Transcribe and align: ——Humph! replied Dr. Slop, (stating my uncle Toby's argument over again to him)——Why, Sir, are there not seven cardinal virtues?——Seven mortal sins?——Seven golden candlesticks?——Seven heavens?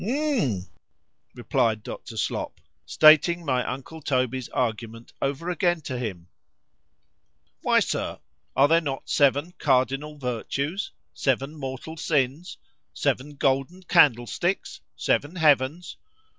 ——Humph! 0.03 0.65
replied 1.35 1.83
Dr. 1.83 2.17
Slop, 2.17 2.59
(stating 2.87 3.45
my 3.45 3.63
uncle 3.63 4.01
Toby's 4.01 4.49
argument 4.49 5.13
over 5.21 5.51
again 5.51 5.81
to 5.81 5.99
him)——Why, 5.99 7.81
Sir, 7.81 8.17
are 8.55 8.67
there 8.67 8.81
not 8.81 9.07
seven 9.07 9.51
cardinal 9.59 10.17
virtues?——Seven 10.17 11.53
mortal 11.55 11.97
sins?——Seven 11.97 13.35
golden 13.35 13.83
candlesticks?——Seven 13.83 15.35
heavens? 15.35 15.97